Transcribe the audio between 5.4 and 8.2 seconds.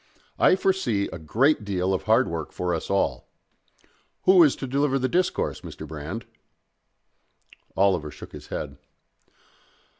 Mr. Brand?" Oliver